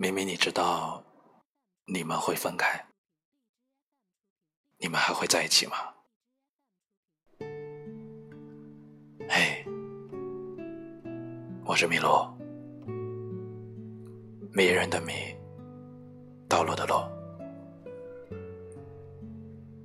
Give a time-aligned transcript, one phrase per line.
[0.00, 1.04] 明明你知道
[1.84, 2.82] 你们会分开，
[4.78, 5.76] 你们还会在一起吗？
[9.28, 9.62] 嘿，
[11.66, 12.34] 我是米洛，
[14.54, 15.12] 迷人的迷，
[16.48, 16.94] 道路的路。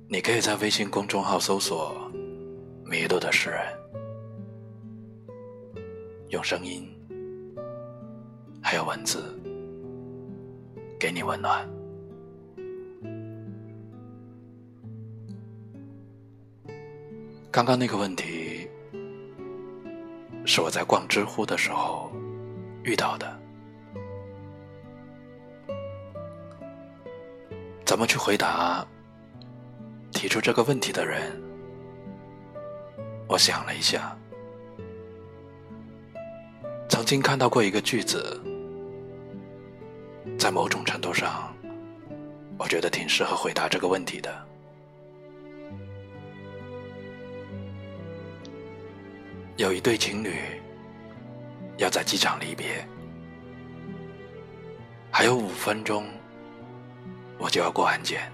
[0.08, 1.94] 你可以在微信公众号搜索
[2.88, 3.60] “迷路的诗人”，
[6.32, 6.88] 用声音
[8.62, 9.35] 还有文字。
[10.98, 11.68] 给你温暖。
[17.50, 18.68] 刚刚那个问题
[20.44, 22.12] 是我在逛知乎的时候
[22.82, 23.40] 遇到的，
[27.84, 28.86] 怎么去回答
[30.12, 31.32] 提出这个问题的人？
[33.26, 34.16] 我想了一下，
[36.88, 38.40] 曾经看到过一个句子。
[40.38, 41.52] 在某种程度上，
[42.58, 44.46] 我觉得挺适合回答这个问题的。
[49.56, 50.34] 有一对情侣
[51.78, 52.86] 要在机场离别，
[55.10, 56.06] 还有五分钟
[57.38, 58.30] 我就要过安检，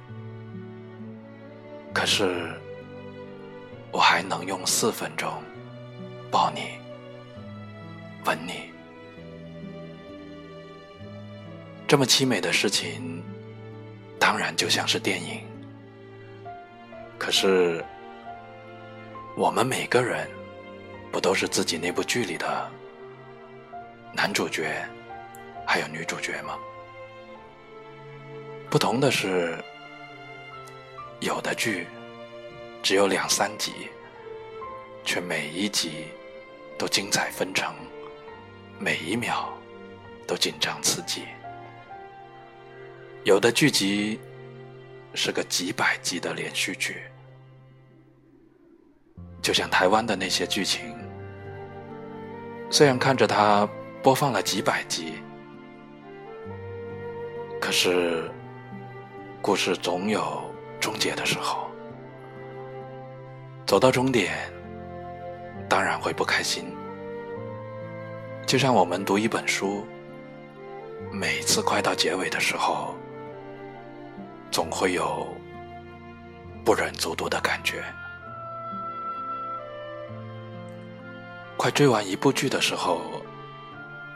[1.94, 2.52] 可是
[3.92, 5.32] 我还能用四分钟
[6.30, 6.78] 抱你、
[8.24, 8.71] 吻你。
[11.92, 13.22] 这么凄美的事情，
[14.18, 15.42] 当然就像是电影。
[17.18, 17.84] 可是，
[19.36, 20.26] 我们每个人
[21.12, 22.70] 不都是自己那部剧里的
[24.14, 24.74] 男主角，
[25.66, 26.56] 还有女主角吗？
[28.70, 29.62] 不同的是，
[31.20, 31.86] 有的剧
[32.82, 33.70] 只有两三集，
[35.04, 36.06] 却每一集
[36.78, 37.74] 都精彩纷呈，
[38.78, 39.52] 每一秒
[40.26, 41.24] 都紧张刺激。
[43.24, 44.18] 有的剧集
[45.14, 47.02] 是个几百集的连续剧，
[49.40, 50.92] 就像台湾的那些剧情，
[52.68, 53.68] 虽然看着它
[54.02, 55.14] 播放了几百集，
[57.60, 58.28] 可是
[59.40, 60.42] 故事总有
[60.80, 61.70] 终结的时候，
[63.64, 64.34] 走到终点，
[65.68, 66.64] 当然会不开心。
[68.44, 69.86] 就像我们读一本书，
[71.12, 72.96] 每次快到结尾的时候。
[74.52, 75.26] 总会有
[76.62, 77.82] 不忍卒读的感觉。
[81.56, 83.00] 快追完一部剧的时候，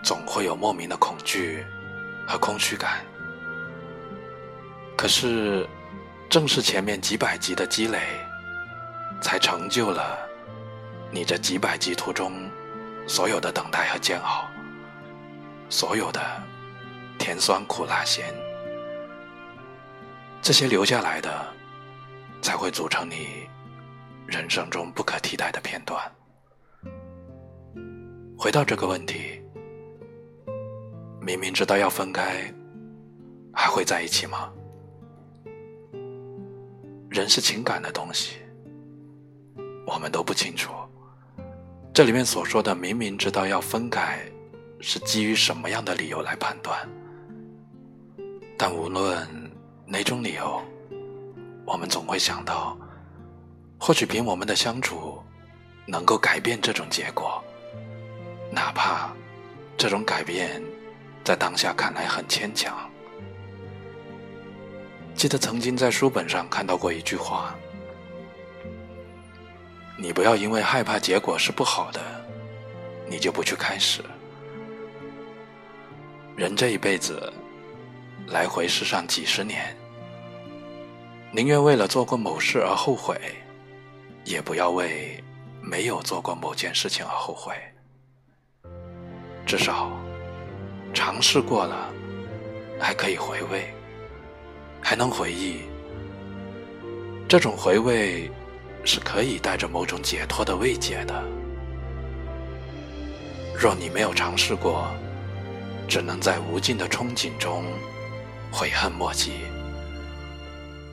[0.05, 1.65] 总会有莫名的恐惧
[2.29, 3.03] 和空虚感。
[4.95, 5.67] 可是，
[6.29, 7.99] 正是前面几百集的积累，
[9.23, 10.19] 才成就了
[11.11, 12.51] 你这几百集途中
[13.07, 14.45] 所有的等待和煎熬，
[15.71, 16.21] 所有的
[17.19, 18.46] 甜酸苦辣咸。
[20.47, 21.45] 这些留下来的，
[22.41, 23.49] 才会组成你
[24.29, 26.01] 人生中不可替代的片段。
[28.39, 29.43] 回到这个问题，
[31.21, 32.45] 明明知道要分开，
[33.53, 34.53] 还会在一起吗？
[37.11, 38.37] 人是情感的东西，
[39.85, 40.71] 我们都不清楚。
[41.93, 44.21] 这里面所说的明明知道要分开，
[44.79, 46.89] 是基于什么样的理由来判断？
[48.57, 49.46] 但无论。
[49.89, 50.61] 哪种理由，
[51.65, 52.77] 我们总会想到，
[53.79, 55.23] 或许凭我们的相处，
[55.87, 57.41] 能够改变这种结果，
[58.51, 59.13] 哪怕
[59.77, 60.61] 这种改变
[61.23, 62.77] 在当下看来很牵强。
[65.15, 67.55] 记得曾经在书本上看到过一句话
[69.97, 72.01] ：“你不要因为害怕结果是不好的，
[73.09, 74.03] 你就不去开始。
[76.35, 77.33] 人这一辈子。”
[78.29, 79.77] 来回世上几十年，
[81.31, 83.17] 宁愿为了做过某事而后悔，
[84.25, 85.23] 也不要为
[85.63, 87.55] 没有做过某件事情而后悔。
[89.47, 89.93] 至少，
[90.93, 91.89] 尝试过了，
[92.81, 93.73] 还可以回味，
[94.81, 95.61] 还能回忆。
[97.29, 98.29] 这种回味，
[98.85, 101.23] 是可以带着某种解脱的慰藉的。
[103.57, 104.89] 若你没有尝试过，
[105.87, 107.65] 只能在无尽的憧憬中。
[108.59, 109.45] 悔恨莫及，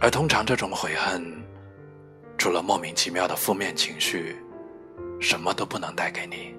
[0.02, 1.24] 而通常这种悔恨，
[2.38, 4.36] 除了莫名其妙的负面情绪，
[5.22, 6.54] 什么都不能带给你。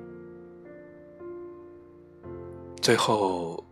[2.81, 3.63] 最后，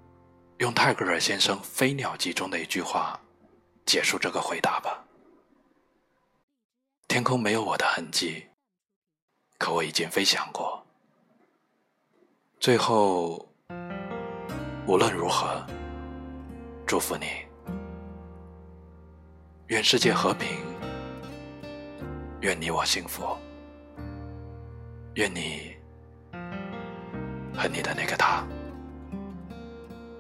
[0.59, 3.19] 用泰戈尔先生《飞鸟集》中的一句话
[3.87, 5.03] 结束这个回答吧：
[7.09, 8.45] 天空没有我的痕迹，
[9.57, 10.87] 可我已经飞翔过。
[12.61, 13.49] 最后，
[14.87, 15.67] 无论如何。
[16.93, 17.25] 祝福你，
[19.69, 20.47] 愿世界和平，
[22.43, 23.25] 愿你我幸福，
[25.15, 25.75] 愿你
[27.57, 28.45] 和你的那个他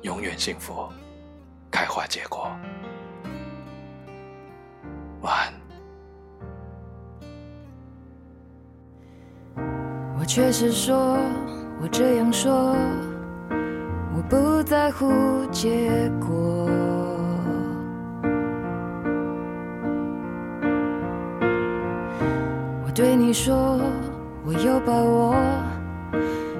[0.00, 0.88] 永远幸福，
[1.70, 2.50] 开花结果。
[5.20, 5.52] 晚安。
[10.18, 11.18] 我确实说，
[11.82, 12.74] 我这样说。
[14.14, 15.10] 我不在乎
[15.46, 16.51] 结果，
[23.32, 23.80] 你说，
[24.44, 25.34] 我有把握，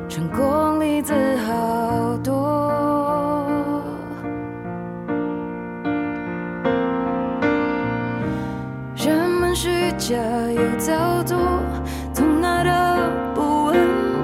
[0.09, 1.13] 成功例子
[1.47, 3.85] 好多，
[8.97, 11.37] 人们虚假又造作，
[12.15, 12.71] 从来都
[13.35, 13.77] 不温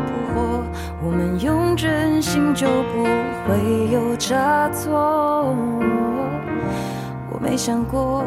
[0.06, 0.64] 不火，
[1.04, 3.04] 我们用真心就不。
[3.46, 5.54] 会有差错，
[7.30, 8.24] 我没想过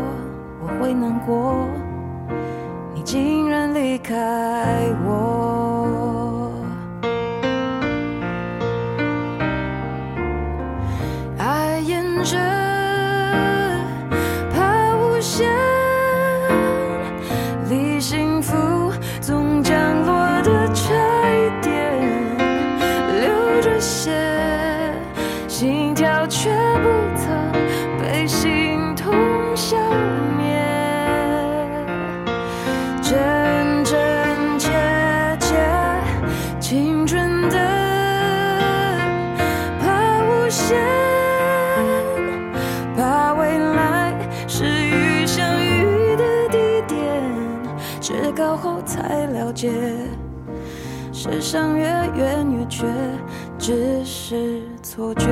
[0.62, 1.65] 我会难过，
[3.01, 4.13] 你竟然离开
[5.03, 6.53] 我，
[11.39, 12.38] 爱沿着
[49.51, 49.71] 解，
[51.12, 52.86] 世上越远越绝，
[53.57, 54.62] 只是。
[54.83, 55.27] 错觉。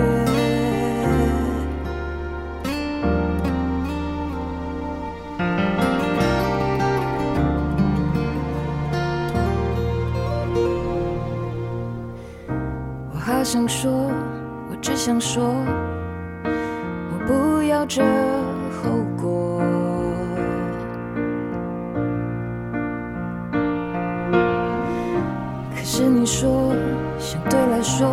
[13.12, 15.44] 我好想说，我只想说，
[16.45, 18.01] 我不要这
[26.29, 26.73] 说，
[27.17, 28.07] 相对来说。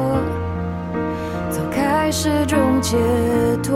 [2.09, 2.97] 是种解
[3.65, 3.75] 脱。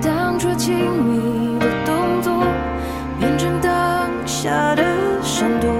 [0.00, 2.42] 当初亲密的动作
[3.20, 4.82] 变成当下的
[5.22, 5.70] 闪躲，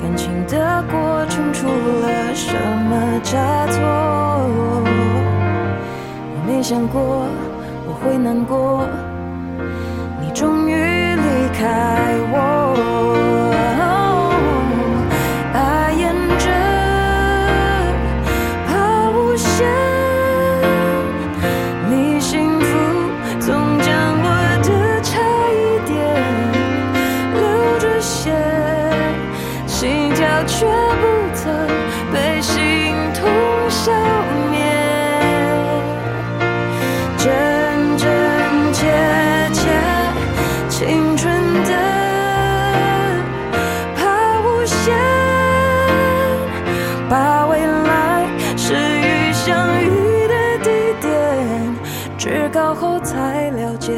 [0.00, 3.82] 感情的过程出了什么差错？
[6.32, 7.28] 我没想过
[7.86, 8.88] 我会难过，
[30.46, 31.52] 却不曾
[32.12, 33.28] 被心痛
[33.68, 33.92] 消
[34.50, 34.60] 灭。
[37.16, 38.06] 真真
[38.72, 38.86] 切
[39.52, 39.62] 切，
[40.68, 41.32] 青春
[41.64, 41.70] 的
[43.96, 44.94] 怕无限，
[47.08, 50.70] 把未来始于相遇的地
[51.00, 51.08] 点，
[52.18, 53.92] 至高后才了解，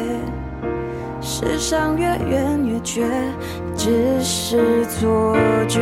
[1.19, 3.05] 世上越远越绝。
[3.77, 5.79] 只是错觉。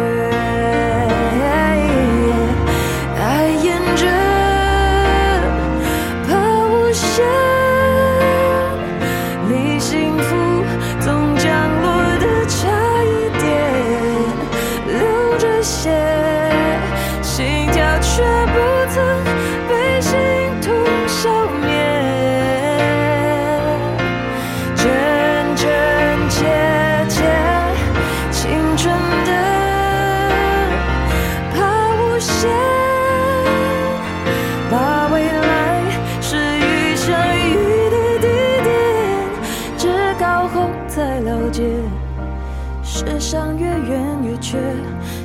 [44.46, 44.60] 却，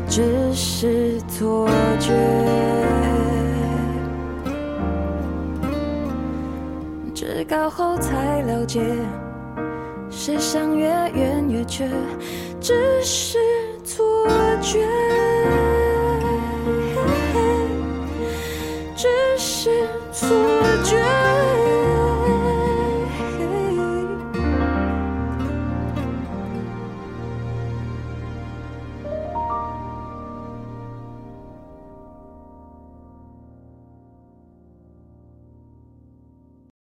[0.09, 2.11] 只是错觉。
[7.15, 8.81] 至高后才了解，
[10.11, 11.87] 是想越远越缺，
[12.63, 13.39] 只是
[13.85, 14.27] 错
[14.63, 14.89] 觉。
[18.97, 20.60] 只是错。